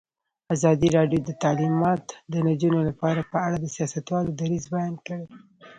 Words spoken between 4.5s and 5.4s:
بیان کړی.